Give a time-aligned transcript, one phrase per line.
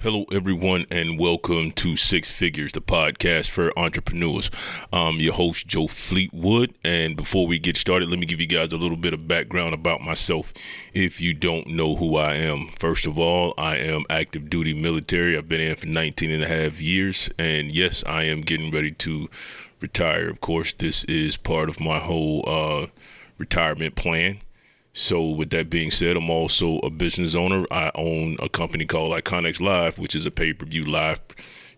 [0.00, 4.48] Hello, everyone, and welcome to Syx Figures, the podcast for entrepreneurs.
[4.92, 6.72] I'm your host, Joe Fleetwood.
[6.84, 9.74] And before we get started, let me give you guys a little bit of background
[9.74, 10.52] about myself
[10.94, 12.68] if you don't know who I am.
[12.78, 15.36] First of all, I am active duty military.
[15.36, 17.28] I've been in for 19 and a half years.
[17.36, 19.28] And yes, I am getting ready to
[19.80, 20.30] retire.
[20.30, 22.86] Of course, this is part of my whole uh,
[23.36, 24.42] retirement plan.
[25.00, 27.64] So, with that being said, I'm also a business owner.
[27.70, 31.20] I own a company called Iconics Live, which is a pay per view live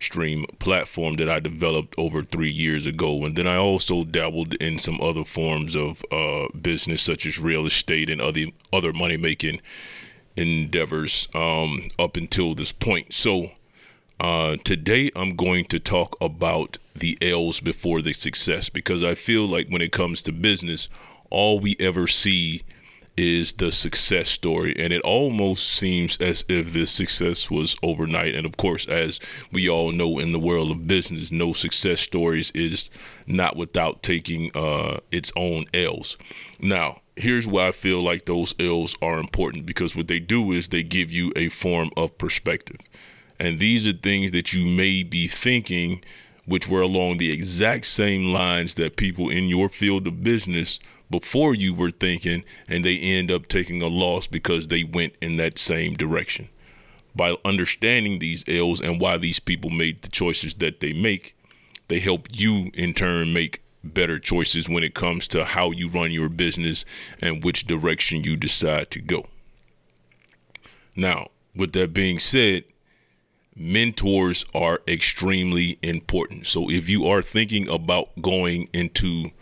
[0.00, 3.22] stream platform that I developed over three years ago.
[3.26, 7.66] And then I also dabbled in some other forms of uh, business, such as real
[7.66, 9.60] estate and other other money making
[10.34, 13.12] endeavors um, up until this point.
[13.12, 13.50] So,
[14.18, 19.46] uh, today I'm going to talk about the L's before the success because I feel
[19.46, 20.88] like when it comes to business,
[21.28, 22.62] all we ever see
[23.16, 24.74] is the success story.
[24.78, 28.34] And it almost seems as if this success was overnight.
[28.34, 29.20] And of course, as
[29.52, 32.90] we all know in the world of business, no success stories is
[33.26, 36.16] not without taking uh, its own L's.
[36.60, 40.68] Now, here's why I feel like those L's are important because what they do is
[40.68, 42.80] they give you a form of perspective.
[43.38, 46.04] And these are things that you may be thinking,
[46.44, 50.78] which were along the exact same lines that people in your field of business
[51.10, 55.36] before you were thinking, and they end up taking a loss because they went in
[55.36, 56.48] that same direction.
[57.14, 61.36] By understanding these L's and why these people made the choices that they make,
[61.88, 66.12] they help you in turn make better choices when it comes to how you run
[66.12, 66.84] your business
[67.20, 69.26] and which direction you decide to go.
[70.94, 72.64] Now, with that being said,
[73.56, 76.46] mentors are extremely important.
[76.46, 79.32] So if you are thinking about going into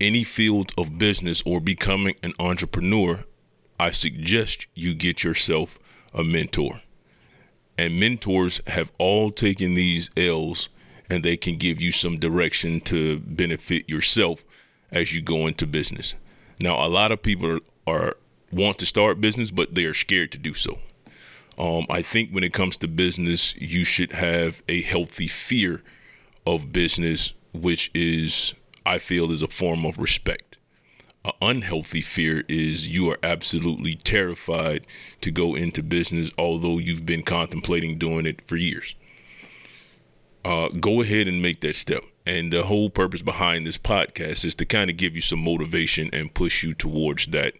[0.00, 3.24] any field of business or becoming an entrepreneur,
[3.78, 5.78] I suggest you get yourself
[6.12, 6.80] a mentor.
[7.76, 10.68] And mentors have all taken these L's
[11.10, 14.44] and they can give you some direction to benefit yourself
[14.90, 16.14] as you go into business.
[16.60, 18.16] Now, a lot of people are, are
[18.52, 20.78] want to start business, but they are scared to do so.
[21.58, 25.82] Um, I think when it comes to business, you should have a healthy fear
[26.46, 28.54] of business, which is
[28.86, 30.58] I feel is a form of respect.
[31.24, 34.86] An unhealthy fear is you are absolutely terrified
[35.22, 38.94] to go into business, although you've been contemplating doing it for years.
[40.44, 42.02] Uh, go ahead and make that step.
[42.26, 46.10] And the whole purpose behind this podcast is to kind of give you some motivation
[46.12, 47.54] and push you towards that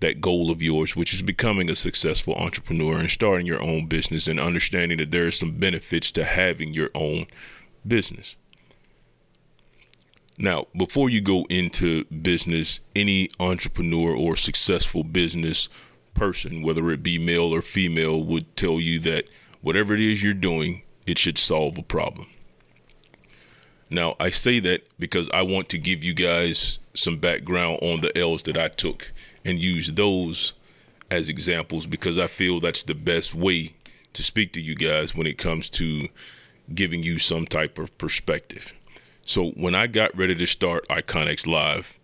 [0.00, 4.26] that goal of yours, which is becoming a successful entrepreneur and starting your own business
[4.26, 7.26] and understanding that there are some benefits to having your own
[7.86, 8.36] business.
[10.42, 15.68] Now, before you go into business, any entrepreneur or successful business
[16.14, 19.26] person, whether it be male or female, would tell you that
[19.60, 22.26] whatever it is you're doing, it should solve a problem.
[23.90, 28.16] Now, I say that because I want to give you guys some background on the
[28.16, 29.12] L's that I took
[29.44, 30.54] and use those
[31.10, 33.74] as examples because I feel that's the best way
[34.14, 36.08] to speak to you guys when it comes to
[36.74, 38.72] giving you some type of perspective.
[39.30, 41.96] So when I got ready to start Iconics Live,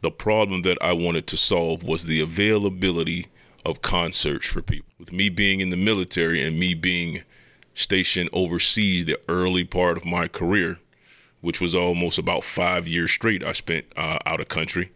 [0.00, 3.26] the problem that I wanted to solve was the availability
[3.64, 4.88] of concerts for people.
[4.96, 7.24] With me being in the military and me being
[7.74, 10.78] stationed overseas the early part of my career,
[11.40, 14.92] which was almost about five years straight I spent uh, out of country,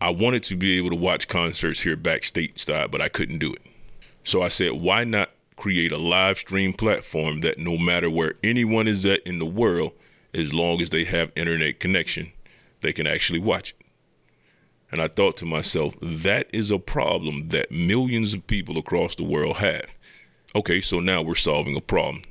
[0.00, 3.52] I wanted to be able to watch concerts here back stateside, but I couldn't do
[3.52, 3.60] it.
[4.24, 8.88] So I said, why not create a live stream platform that no matter where anyone
[8.88, 9.92] is at in the world,
[10.34, 12.32] as long as they have internet connection,
[12.80, 13.86] they can actually watch it.
[14.90, 19.24] And I thought to myself, that is a problem that millions of people across the
[19.24, 19.96] world have.
[20.54, 22.22] Okay, so now we're solving a problem.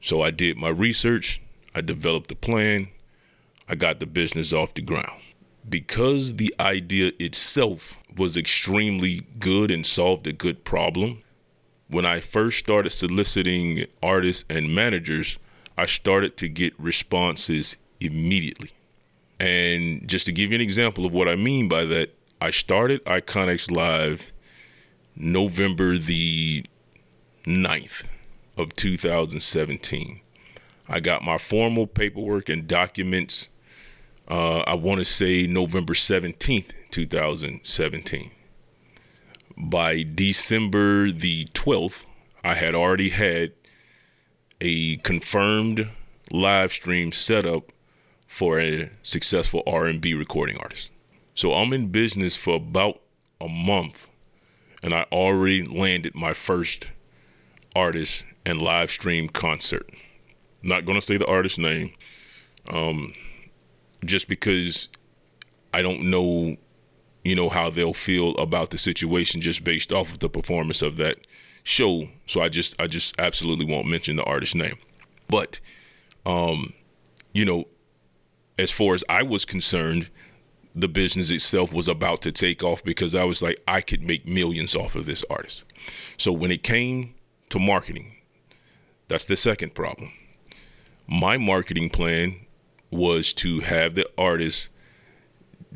[0.00, 1.42] So I did my research,
[1.74, 2.88] I developed a plan,
[3.68, 5.20] I got the business off the ground.
[5.68, 11.22] Because the idea itself was extremely good and solved a good problem,
[11.88, 15.38] when I first started soliciting artists and managers,
[15.78, 18.72] I started to get responses immediately.
[19.38, 23.04] And just to give you an example of what I mean by that, I started
[23.04, 24.32] Iconics Live
[25.14, 26.66] November the
[27.44, 28.04] 9th
[28.56, 30.20] of 2017.
[30.88, 33.46] I got my formal paperwork and documents,
[34.26, 38.32] uh, I want to say November 17th, 2017.
[39.56, 42.04] By December the 12th,
[42.42, 43.52] I had already had
[44.60, 45.88] a confirmed
[46.30, 47.72] live stream setup
[48.26, 50.90] for a successful R&B recording artist.
[51.34, 53.00] So I'm in business for about
[53.40, 54.08] a month
[54.82, 56.90] and I already landed my first
[57.74, 59.88] artist and live stream concert.
[60.62, 61.92] not going to say the artist name,
[62.68, 63.14] um,
[64.04, 64.88] just because
[65.72, 66.56] I don't know,
[67.24, 70.96] you know, how they'll feel about the situation just based off of the performance of
[70.96, 71.18] that
[71.62, 72.08] show.
[72.26, 74.78] So I just, I just absolutely won't mention the artist name.
[75.28, 75.60] But,
[76.24, 76.72] um,
[77.32, 77.66] you know,
[78.58, 80.10] as far as I was concerned,
[80.74, 84.26] the business itself was about to take off because I was like, I could make
[84.26, 85.64] millions off of this artist.
[86.16, 87.14] So when it came
[87.50, 88.16] to marketing,
[89.08, 90.12] that's the second problem.
[91.06, 92.46] My marketing plan
[92.90, 94.68] was to have the artist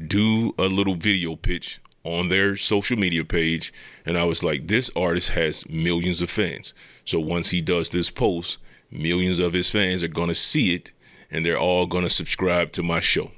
[0.06, 3.72] do a little video pitch on their social media page.
[4.04, 6.74] And I was like, this artist has millions of fans.
[7.04, 8.58] So once he does this post,
[8.90, 10.92] millions of his fans are going to see it
[11.30, 13.32] and they're all going to subscribe to my show.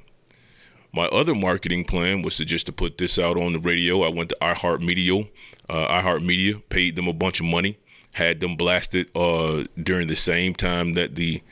[0.92, 4.02] My other marketing plan was to just to put this out on the radio.
[4.02, 5.28] I went to iHeartMedia.
[5.68, 7.78] Uh, iHeartMedia paid them a bunch of money,
[8.14, 11.42] had them blasted uh, during the same time that the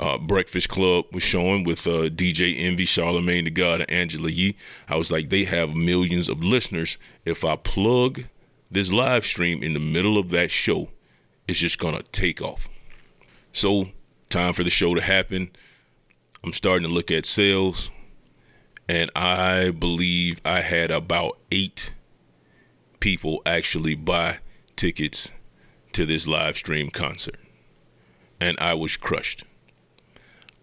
[0.00, 4.56] uh, Breakfast Club was showing with uh, DJ Envy, Charlemagne the God, and Angela Yee.
[4.88, 6.96] I was like, they have millions of listeners.
[7.26, 8.24] If I plug
[8.70, 10.88] this live stream in the middle of that show,
[11.46, 12.68] it's just gonna take off.
[13.52, 13.90] So,
[14.30, 15.50] time for the show to happen.
[16.42, 17.90] I'm starting to look at sales,
[18.88, 21.92] and I believe I had about eight
[23.00, 24.38] people actually buy
[24.76, 25.30] tickets
[25.92, 27.38] to this live stream concert,
[28.40, 29.44] and I was crushed.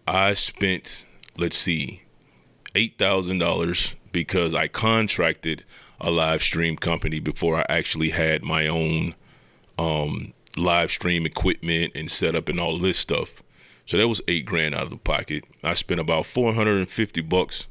[0.07, 1.05] I spent,
[1.35, 2.03] let's see,
[2.75, 5.65] $8,000 because I contracted
[5.99, 9.15] a live stream company before I actually had my own
[9.77, 13.43] um, live stream equipment and setup and all this stuff.
[13.85, 15.43] So that was eight grand out of the pocket.
[15.61, 17.67] I spent about 450 bucks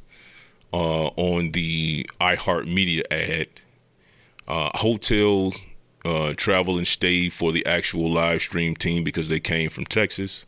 [0.75, 3.49] uh, on the iHeartMedia ad,
[4.47, 5.53] uh, hotel,
[6.05, 10.45] uh, travel and stay for the actual live stream team because they came from Texas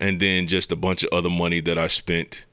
[0.00, 2.46] and then just a bunch of other money that I spent,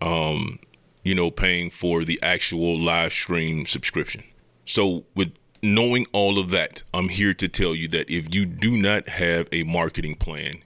[0.00, 0.58] um,
[1.04, 4.24] you know, paying for the actual live stream subscription.
[4.66, 5.32] So with
[5.62, 9.48] knowing all of that, I'm here to tell you that if you do not have
[9.52, 10.62] a marketing plan,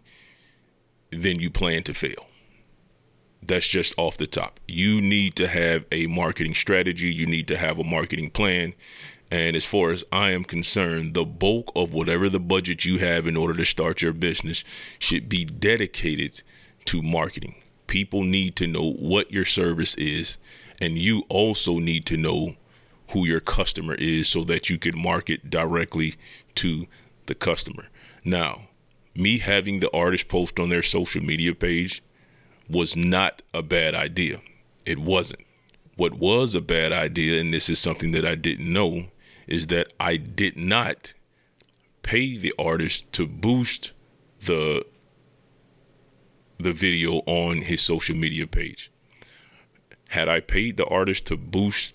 [1.11, 2.27] then you plan to fail.
[3.43, 4.61] That's just off the top.
[4.67, 7.13] You need to have a marketing strategy.
[7.13, 8.75] You need to have a marketing plan.
[9.31, 13.27] And as far as I am concerned, the bulk of whatever the budget you have
[13.27, 14.65] in order to start your business
[14.99, 16.43] should be dedicated
[16.87, 17.57] to marketing.
[17.87, 20.39] People need to know what your service is,
[20.81, 22.55] and you also need to know
[23.11, 26.15] who your customer is so that you can market directly
[26.55, 26.87] to
[27.27, 27.89] the customer.
[28.25, 28.69] Now,
[29.15, 32.03] me having the artist post on their social media page
[32.69, 34.41] was not a bad idea.
[34.87, 35.45] It wasn't.
[35.97, 39.07] What was a bad idea, and this is something that I didn't know,
[39.49, 41.15] is that I did not
[42.03, 43.93] pay the artist to boost
[44.41, 44.85] the
[46.59, 48.91] the video on his social media page.
[50.09, 51.95] Had I paid the artist to boost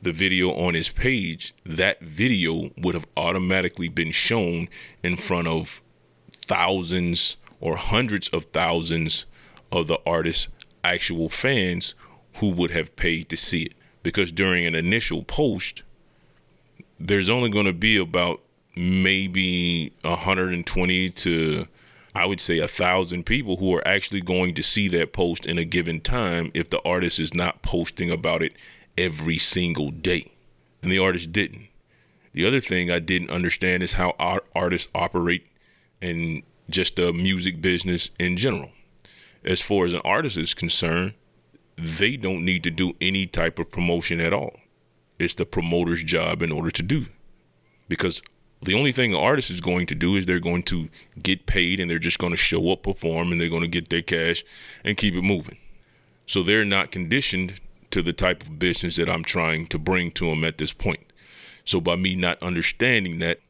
[0.00, 4.68] the video on his page, that video would have automatically been shown
[5.04, 5.80] in front of
[6.32, 9.26] thousands or hundreds of thousands
[9.70, 10.48] of the artist's
[10.82, 11.94] actual fans
[12.38, 13.74] who would have paid to see it.
[14.02, 15.84] Because during an initial post,
[17.06, 18.40] there's only going to be about
[18.76, 21.66] maybe 120 to
[22.14, 25.58] I would say a thousand people who are actually going to see that post in
[25.58, 28.52] a given time if the artist is not posting about it
[28.98, 30.32] every single day.
[30.82, 31.68] And the artist didn't.
[32.34, 34.14] The other thing I didn't understand is how
[34.54, 35.46] artists operate
[36.02, 38.72] in just the music business in general.
[39.42, 41.14] As far as an artist is concerned,
[41.76, 44.61] they don't need to do any type of promotion at all
[45.18, 47.06] it's the promoter's job in order to do.
[47.88, 48.22] Because
[48.62, 50.88] the only thing an artist is going to do is they're going to
[51.20, 53.88] get paid and they're just going to show up, perform, and they're going to get
[53.88, 54.44] their cash
[54.84, 55.58] and keep it moving.
[56.26, 60.26] So they're not conditioned to the type of business that I'm trying to bring to
[60.26, 61.12] them at this point.
[61.64, 63.40] So by me not understanding that,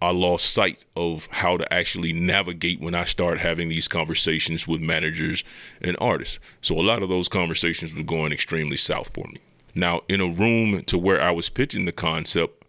[0.00, 4.80] I lost sight of how to actually navigate when I start having these conversations with
[4.80, 5.42] managers
[5.80, 6.38] and artists.
[6.62, 9.40] So a lot of those conversations were going extremely south for me.
[9.78, 12.64] Now, in a room to where I was pitching the concept,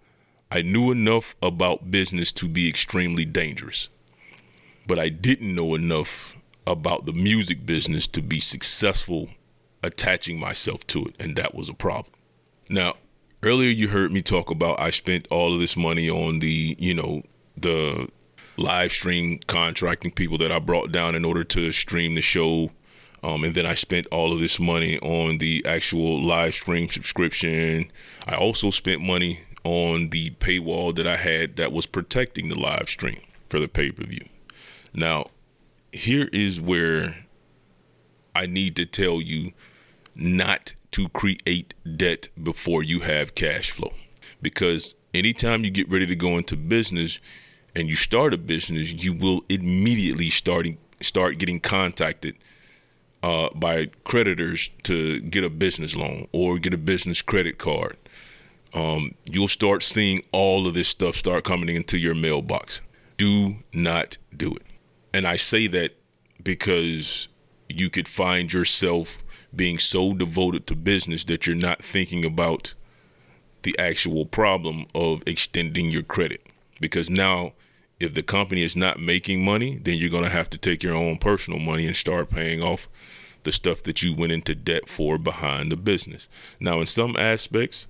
[0.52, 3.90] I knew enough about business to be extremely dangerous.
[4.86, 6.36] But I didn't know enough
[6.68, 9.30] about the music business to be successful
[9.82, 12.14] attaching myself to it, and that was a problem.
[12.70, 12.94] Now,
[13.42, 16.94] earlier you heard me talk about I spent all of this money on the, you
[16.94, 17.24] know,
[17.58, 18.08] the
[18.56, 22.70] live stream contracting people that I brought down in order to stream the show
[23.24, 27.92] um, and then I spent all of this money on the actual live stream subscription.
[28.28, 32.88] I also spent money on the paywall that I had that was protecting the live
[32.88, 34.26] stream for the pay per view.
[34.94, 35.28] Now,
[35.92, 37.26] here is where
[38.36, 39.52] I need to tell you
[40.16, 43.94] not to create debt before you have cash flow.
[44.42, 47.20] Because anytime you get ready to go into business
[47.76, 52.36] and you start a business, you will immediately starting start getting contacted
[53.24, 57.98] uh, by creditors to get a business loan or get a business credit card.
[58.74, 62.82] Um, you'll start seeing all of this stuff start coming into your mailbox.
[63.18, 64.64] Do not do it.
[65.14, 65.98] And I say that
[66.42, 67.28] because
[67.68, 69.24] you could find yourself
[69.56, 72.76] being so devoted to business that you're not thinking about
[73.64, 76.44] the actual problem of extending your credit.
[76.80, 77.54] Because now,
[78.00, 80.96] if the company is not making money, then you're going to have to take your
[80.96, 82.88] own personal money and start paying off
[83.44, 86.30] the stuff that you went into debt for behind the business.
[86.60, 87.88] Now, in some aspects,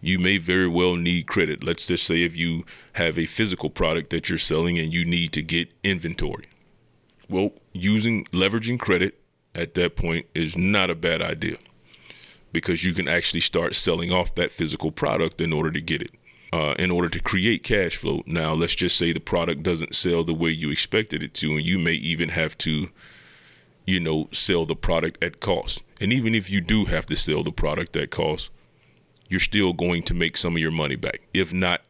[0.00, 1.62] you may very well need credit.
[1.62, 5.32] Let's just say if you have a physical product that you're selling and you need
[5.34, 6.44] to get inventory.
[7.28, 9.20] Well, using leveraging credit
[9.54, 11.56] at that point is not a bad idea
[12.52, 16.10] because you can actually start selling off that physical product in order to get it.
[16.52, 18.22] Uh, in order to create cash flow.
[18.26, 21.62] Now, let's just say the product doesn't sell the way you expected it to, and
[21.62, 22.90] you may even have to,
[23.86, 25.82] you know, sell the product at cost.
[25.98, 28.50] And even if you do have to sell the product at cost,
[29.30, 31.80] you're still going to make some of your money back, if not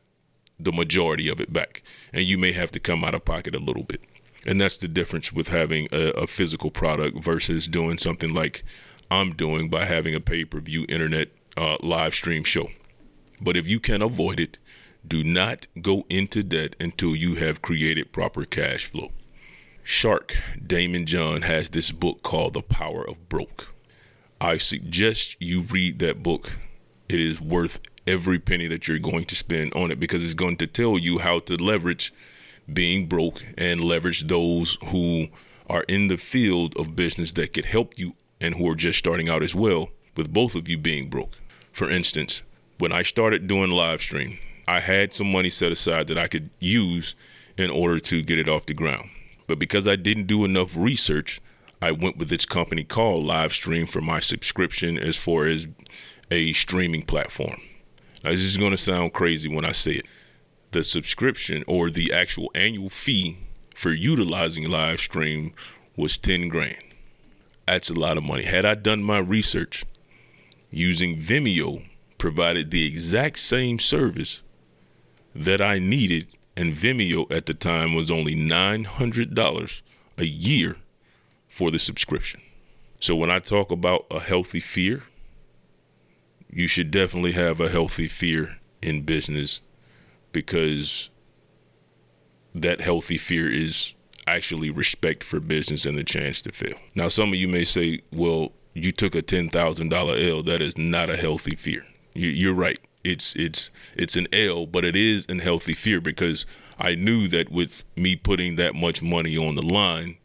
[0.60, 1.82] the majority of it back.
[2.12, 4.00] And you may have to come out of pocket a little bit.
[4.46, 8.62] And that's the difference with having a, a physical product versus doing something like
[9.10, 12.68] I'm doing by having a pay per view internet uh, live stream show.
[13.42, 14.58] But if you can avoid it,
[15.06, 19.10] do not go into debt until you have created proper cash flow.
[19.82, 23.74] Shark Daymond John has this book called The Power of Broke.
[24.40, 26.52] I suggest you read that book
[27.08, 30.56] it is worth every penny that you're going to spend on it because it's going
[30.58, 32.14] to tell you how to leverage
[32.72, 35.26] being broke and leverage those who
[35.68, 39.28] are in the field of business that could help you and who are just starting
[39.28, 41.38] out as well with both of you being broke.
[41.72, 42.44] For instance,
[42.82, 46.50] when I started doing live stream, I had some money set aside that I could
[46.58, 47.14] use
[47.56, 49.08] in order to get it off the ground.
[49.46, 51.40] But because I didn't do enough research,
[51.80, 55.68] I went with this company called Livestream for my subscription as far as
[56.28, 57.54] a streaming platform.
[58.24, 60.06] Now, this is going to sound crazy when I say it.
[60.72, 63.38] The subscription or the actual annual fee
[63.76, 65.54] for utilizing live stream
[65.96, 66.82] was 10 grand.
[67.64, 68.42] That's a lot of money.
[68.42, 69.84] Had I done my research
[70.72, 71.86] using Vimeo,
[72.22, 74.42] provided the exact same service
[75.34, 79.82] that I needed, and Vimeo at the time was only $900
[80.18, 80.76] a year
[81.48, 82.40] for the subscription.
[83.00, 85.02] So when I talk about a healthy fear,
[86.48, 89.60] you should definitely have a healthy fear in business
[90.30, 91.10] because
[92.54, 93.96] that healthy fear is
[94.28, 96.78] actually respect for business and the chance to fail.
[96.94, 100.42] Now, some of you may say, well, you took a $10,000 L.
[100.44, 101.84] That is not a healthy fear.
[102.14, 102.78] You're right.
[103.04, 106.46] It's it's it's an L, but it is an healthy fear because
[106.78, 110.18] I knew that with me putting that much money on the line,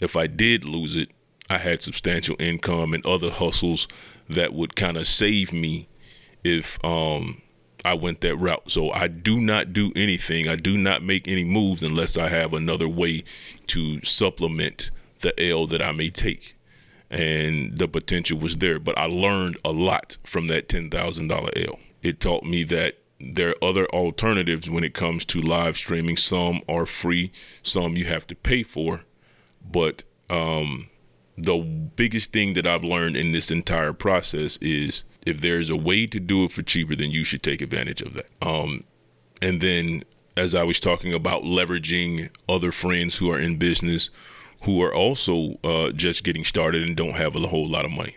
[0.00, 1.10] if I did lose it,
[1.48, 3.86] I had substantial income and other hustles
[4.28, 5.88] that would kind of save me
[6.42, 7.42] if um,
[7.84, 8.70] I went that route.
[8.70, 10.48] So I do not do anything.
[10.48, 13.24] I do not make any moves unless I have another way
[13.68, 14.90] to supplement
[15.20, 16.55] the L that I may take.
[17.16, 21.78] And the potential was there, but I learned a lot from that $10,000 L.
[22.02, 26.18] It taught me that there are other alternatives when it comes to live streaming.
[26.18, 27.32] Some are free,
[27.62, 29.00] some you have to pay for.
[29.64, 30.90] But um,
[31.38, 36.06] the biggest thing that I've learned in this entire process is if there's a way
[36.06, 38.28] to do it for cheaper, then you should take advantage of that.
[38.42, 38.84] Um,
[39.40, 40.02] and then,
[40.36, 44.10] as I was talking about leveraging other friends who are in business
[44.62, 48.16] who are also uh, just getting started and don't have a whole lot of money.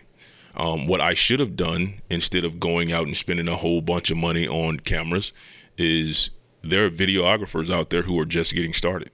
[0.56, 4.10] Um, what I should have done instead of going out and spending a whole bunch
[4.10, 5.32] of money on cameras
[5.78, 6.30] is
[6.62, 9.10] there are videographers out there who are just getting started,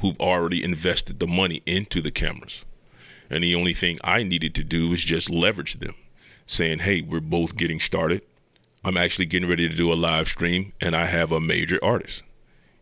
[0.00, 2.64] who've already invested the money into the cameras.
[3.30, 5.94] And the only thing I needed to do was just leverage them,
[6.44, 8.22] saying, hey, we're both getting started.
[8.84, 12.24] I'm actually getting ready to do a live stream, and I have a major artist.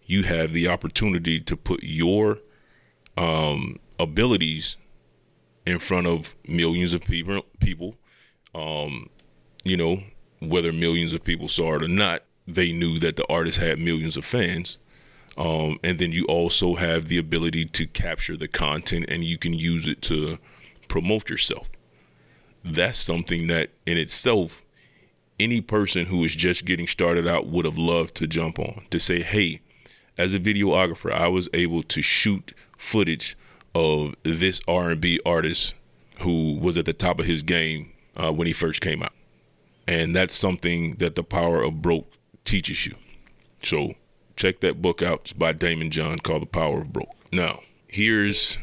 [0.04, 2.38] You have the opportunity to put your
[3.16, 4.76] um, abilities
[5.66, 7.42] in front of millions of people.
[7.60, 7.96] People,
[8.54, 9.08] um,
[9.64, 10.02] you know,
[10.40, 14.16] whether millions of people saw it or not, they knew that the artist had millions
[14.16, 14.78] of fans.
[15.36, 19.54] Um, and then you also have the ability to capture the content and you can
[19.54, 20.38] use it to
[20.88, 21.70] promote yourself.
[22.64, 24.64] That's something that in itself
[25.38, 28.98] any person who is just getting started out would have loved to jump on to
[29.00, 29.62] say, hey,
[30.18, 33.36] as a videographer, I was able to shoot footage
[33.74, 35.74] of this R&B artist
[36.20, 39.12] who was at the top of his game uh, when he first came out.
[39.86, 42.10] And that's something that the power of broke
[42.44, 42.94] teaches you.
[43.62, 43.94] So
[44.36, 45.20] check that book out.
[45.22, 47.14] It's by Daymond John called The Power of Broke.
[47.32, 48.58] Now, here's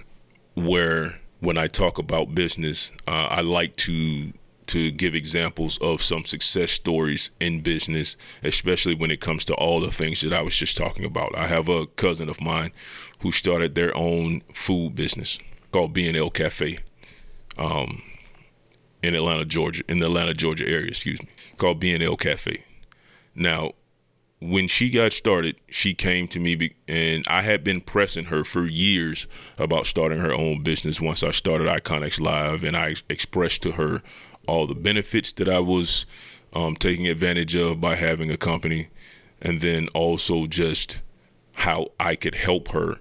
[0.56, 4.34] where when I talk about business, uh, I like to
[4.68, 9.80] to give examples of some success stories in business, especially when it comes to all
[9.80, 11.36] the things that I was just talking about.
[11.36, 12.72] I have a cousin of mine
[13.20, 15.40] who started their own food business
[15.72, 16.80] called B&L Cafe
[17.58, 18.02] um,
[19.02, 22.64] in Atlanta, Georgia, in the Atlanta, Georgia area, excuse me, called B&L Cafe.
[23.36, 23.72] Now,
[24.40, 28.66] when she got started, she came to me and I had been pressing her for
[28.66, 29.26] years
[29.58, 34.04] about starting her own business once I started Iconics Live and I expressed to her
[34.48, 36.06] all the benefits that I was
[36.54, 38.88] um, taking advantage of by having a company
[39.42, 41.02] and then also just
[41.54, 42.98] how I could help her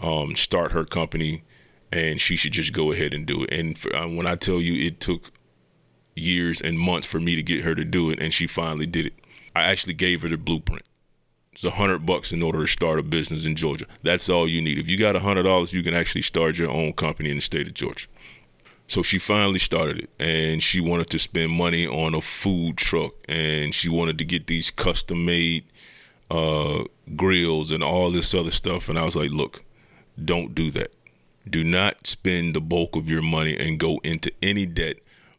[0.00, 1.42] um, start her company
[1.92, 3.52] and she should just go ahead and do it.
[3.52, 5.32] And for, uh, when I tell you it took
[6.16, 9.06] years and months for me to get her to do it and she finally did
[9.06, 9.14] it.
[9.54, 10.82] I actually gave her the blueprint.
[11.52, 13.86] It's a hundred bucks in order to start a business in Georgia.
[14.02, 14.78] That's all you need.
[14.78, 17.40] If you got a hundred dollars, you can actually start your own company in the
[17.40, 18.08] state of Georgia.
[18.86, 23.14] So she finally started it and she wanted to spend money on a food truck
[23.28, 25.64] and she wanted to get these custom made
[26.30, 26.84] uh,
[27.16, 28.88] grills and all this other stuff.
[28.88, 29.64] And I was like, look,
[30.22, 30.92] don't do that.
[31.48, 34.96] Do not spend the bulk of your money and go into any debt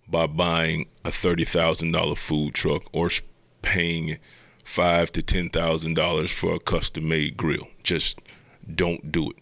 [0.08, 3.10] by buying a $30,000 food truck or
[3.62, 4.18] paying
[4.64, 7.68] five to ten thousand dollars for a custom made grill.
[7.84, 8.20] Just
[8.74, 9.38] don't do it.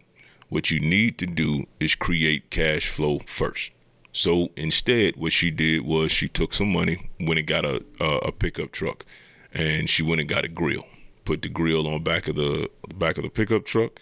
[0.50, 3.72] What you need to do is create cash flow first.
[4.13, 8.17] So instead, what she did was she took some money, went and got a, a,
[8.17, 9.05] a pickup truck,
[9.53, 10.86] and she went and got a grill.
[11.25, 14.01] Put the grill on back of the back of the pickup truck,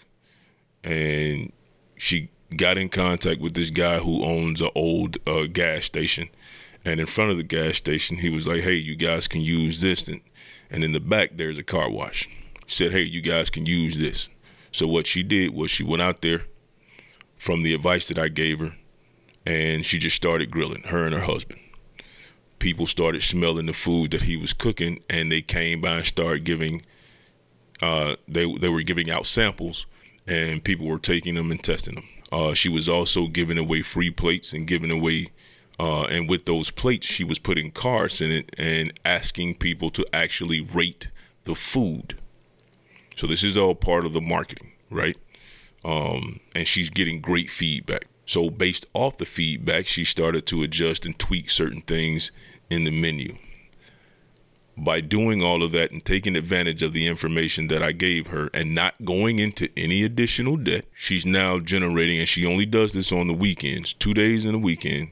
[0.84, 1.52] and
[1.96, 6.28] she got in contact with this guy who owns an old uh, gas station
[6.84, 9.80] and in front of the gas station, he was like, "Hey, you guys can use
[9.80, 10.20] this." And,
[10.70, 12.28] and in the back, there's a car wash.
[12.66, 14.28] Said, "Hey, you guys can use this."
[14.72, 16.42] So what she did was she went out there
[17.36, 18.74] from the advice that I gave her,
[19.46, 21.60] and she just started grilling her and her husband.
[22.58, 26.44] People started smelling the food that he was cooking, and they came by and started
[26.44, 26.82] giving.
[27.80, 29.86] Uh, they they were giving out samples,
[30.26, 32.08] and people were taking them and testing them.
[32.30, 35.28] Uh, she was also giving away free plates and giving away
[35.78, 40.06] uh, and with those plates, she was putting cards in it and asking people to
[40.12, 41.10] actually rate
[41.44, 42.18] the food.
[43.16, 45.16] So this is all part of the marketing, right?
[45.84, 48.06] Um, and she's getting great feedback.
[48.26, 52.30] So based off the feedback, she started to adjust and tweak certain things
[52.70, 53.36] in the menu.
[54.76, 58.48] By doing all of that and taking advantage of the information that I gave her
[58.54, 63.12] and not going into any additional debt, she's now generating, and she only does this
[63.12, 65.10] on the weekends, two days in a weekend,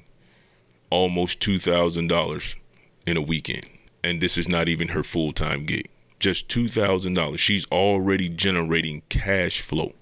[0.89, 2.55] almost $2,000
[3.07, 3.67] in a weekend.
[4.03, 5.89] And this is not even her full time gig.
[6.19, 7.39] Just $2,000.
[7.39, 9.93] She's already generating cash flow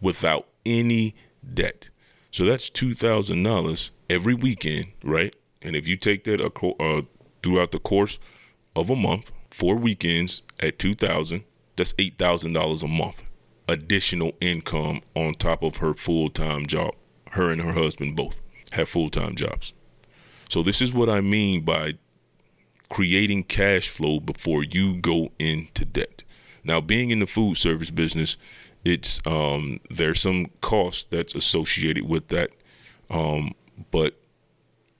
[0.00, 1.16] without any
[1.52, 1.88] debt.
[2.30, 5.34] So that's $2,000 every weekend, right?
[5.62, 7.02] And if you take that uh,
[7.42, 8.18] throughout the course
[8.76, 11.44] of a month, four weekends at 2000
[11.76, 13.24] that's $8,000 a month
[13.68, 16.94] additional income on top of her full time job.
[17.32, 18.36] Her and her husband both
[18.72, 19.74] have full time jobs.
[20.48, 21.94] So this is what I mean by
[22.88, 26.24] creating cash flow before you go into debt.
[26.64, 28.36] Now, being in the food service business,
[28.84, 32.50] it's um, there's some cost that's associated with that,
[33.10, 33.52] um,
[33.90, 34.14] but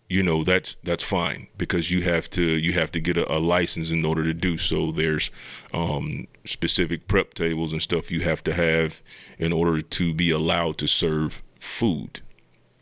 [0.09, 3.39] you know that's that's fine because you have to you have to get a, a
[3.39, 4.91] license in order to do so.
[4.91, 5.31] There's
[5.73, 9.03] um, specific prep tables and stuff you have to have
[9.39, 12.21] in order to be allowed to serve food.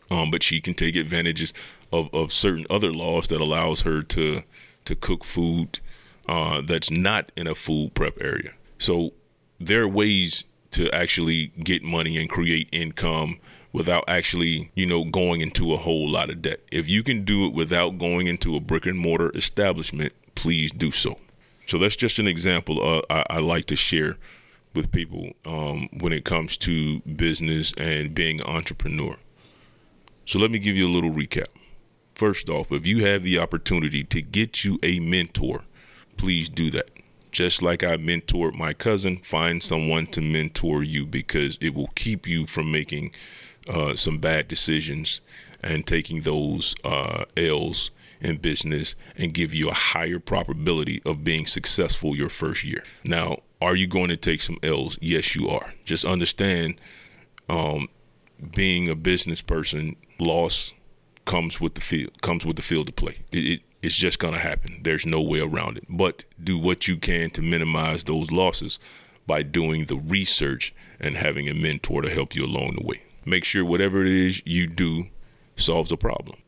[0.09, 1.53] Um, but she can take advantages
[1.93, 4.43] of, of certain other laws that allows her to
[4.85, 5.81] to cook food
[6.29, 8.53] uh, that's not in a food prep area.
[8.79, 9.13] So
[9.59, 13.39] there are ways to actually get money and create income
[13.73, 16.61] without actually, you know, going into a whole lot of debt.
[16.73, 20.91] If you can do it without going into a brick and mortar establishment, please do
[20.91, 21.19] so.
[21.67, 24.17] So that's just an example uh, I, I, like to share
[24.75, 29.17] with people um, when it comes to business and being an entrepreneur.
[30.25, 31.49] So let me give you a little recap.
[32.15, 35.65] First off, if you have the opportunity to get you a mentor,
[36.17, 36.89] please do that.
[37.37, 42.27] Just like I mentored my cousin, find someone to mentor you because it will keep
[42.27, 43.11] you from making
[43.69, 45.21] uh, some bad decisions
[45.63, 47.91] and taking those uh, L's
[48.23, 52.83] in business and give you a higher probability of being successful your first year.
[53.05, 54.97] Now, are you going to take some L's?
[55.03, 55.75] Yes, you are.
[55.85, 56.81] Just understand
[57.51, 57.91] um,
[58.55, 60.73] being a business person, loss
[61.27, 63.19] comes with the field comes with the field to play.
[63.31, 64.81] It, it, it's just gonna happen.
[64.83, 65.85] There's no way around it.
[65.89, 68.81] But do what you can to minimize those losses
[69.29, 73.03] by doing the research and having a mentor to help you along the way.
[73.25, 75.05] Make sure whatever it is you do
[75.55, 76.39] solves a problem.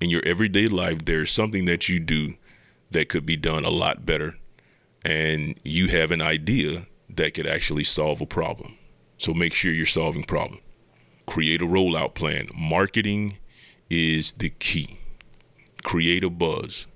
[0.00, 2.34] In your everyday life, there's something that you do
[2.90, 4.36] that could be done a lot better,
[5.04, 8.76] and you have an idea that could actually solve a problem.
[9.18, 10.60] So make sure you're solving problem.
[11.26, 12.48] Create a rollout plan.
[12.56, 13.38] Marketing
[13.88, 14.98] is the key.
[15.82, 16.86] Create a buzz.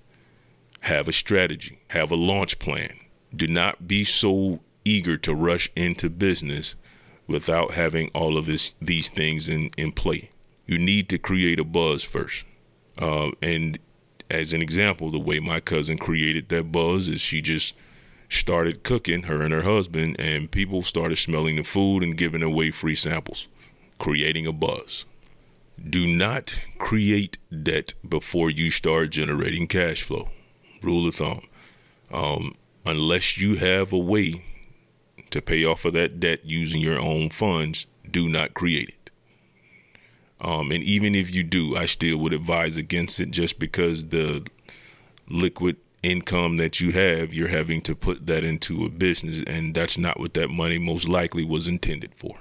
[0.81, 1.81] Have a strategy.
[1.91, 2.95] Have a launch plan.
[3.35, 6.77] Do not be so eager to rush into business
[7.27, 10.31] without having all of this these things in, in play.
[10.65, 12.45] You need to create a buzz first.
[12.99, 13.79] Uh, and
[14.31, 17.75] as an example, the way my cousin created that buzz is she just
[18.29, 22.71] started cooking, her and her husband, and people started smelling the food and giving away
[22.71, 23.47] free samples,
[23.99, 25.05] creating a buzz.
[25.83, 30.31] Do not create debt before you start generating cash flow.
[30.83, 31.43] Rule of thumb.
[32.11, 34.45] Um, unless you have a way
[35.31, 39.11] to pay off of that debt using your own funds, do not create it.
[40.41, 44.47] Um, and even if you do, I still would advise against it just because the
[45.29, 49.99] liquid income that you have, you're having to put that into a business, and that's
[49.99, 52.39] not what that money most likely was intended for.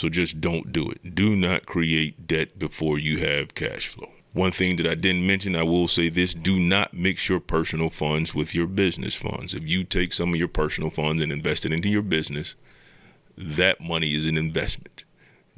[0.00, 1.14] So just don't do it.
[1.14, 4.08] Do not create debt before you have cash flow.
[4.32, 7.90] One thing that I didn't mention, I will say this do not mix your personal
[7.90, 9.52] funds with your business funds.
[9.52, 12.54] If you take some of your personal funds and invest it into your business,
[13.36, 15.04] that money is an investment.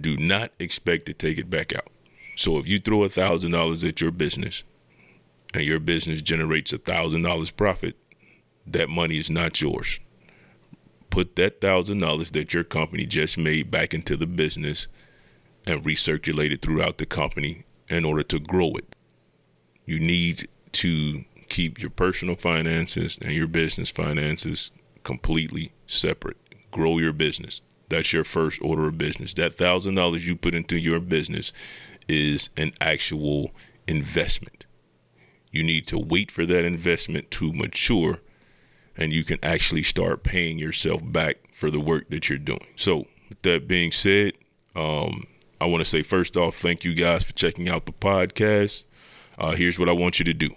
[0.01, 1.87] Do not expect to take it back out.
[2.35, 4.65] So if you throw a thousand dollars at your business
[5.55, 7.95] and your business generates a thousand dollars profit,
[8.67, 10.01] that money is not yours.
[11.13, 14.89] Put that thousand dollars that your company just made back into the business
[15.67, 18.97] and recirculate it throughout the company in order to grow it.
[19.85, 24.71] You need to keep your personal finances and your business finances
[25.05, 26.39] completely separate.
[26.71, 27.61] Grow your business.
[27.91, 29.35] That's your first order of business.
[29.35, 31.53] That thousand dollars you put into your business
[32.09, 33.51] is an actual
[33.87, 34.65] investment.
[35.51, 38.21] You need to wait for that investment to mature
[38.97, 42.67] and you can actually start paying yourself back for the work that you're doing.
[42.77, 44.33] So, with that being said,
[44.75, 45.27] um,
[45.61, 48.85] I want to say first off, thank you guys for checking out the podcast.
[49.39, 50.51] Uh, here's what I want you to do.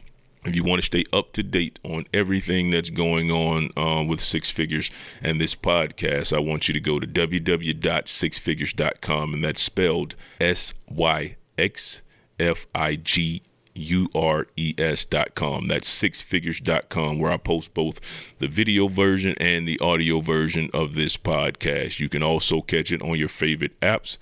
[0.46, 4.22] If you want to stay up to date on everything that's going on um, with
[4.22, 10.14] Syx Figures and this podcast, I want you to go to www.syxfigures.com, and that's spelled
[10.40, 12.04] S Y X
[12.40, 13.42] F I G
[13.76, 15.66] U-R-E-S.com.
[15.66, 18.00] That's syxfigures.com where I post both
[18.40, 22.00] the video version and the audio version of this podcast.
[22.00, 24.18] You can also catch it on your favorite apps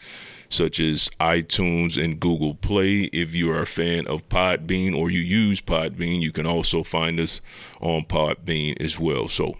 [0.53, 3.09] such as iTunes and Google Play.
[3.11, 7.19] If you are a fan of Podbean or you use Podbean, you can also find
[7.19, 7.41] us
[7.81, 9.27] on Podbean as well.
[9.27, 9.57] So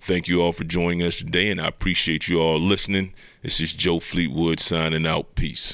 [0.00, 3.14] thank you all for joining us today, and I appreciate you all listening.
[3.42, 5.34] This is Joe Fleetwood signing out.
[5.34, 5.72] Peace.